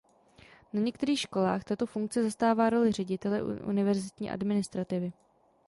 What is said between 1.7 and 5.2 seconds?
funkce zastává roli ředitele univerzitní administrativy.